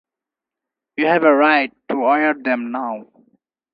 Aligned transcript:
You 0.97 1.05
have 1.05 1.23
a 1.25 1.31
right 1.31 1.71
to 1.89 1.95
wear 1.95 2.33
them 2.33 2.71
now. 2.71 3.05